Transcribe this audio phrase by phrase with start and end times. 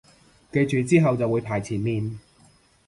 [0.51, 2.17] 記住之後就會排前面